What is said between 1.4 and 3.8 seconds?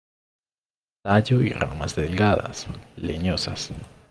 y ramas delgadas, leñosas.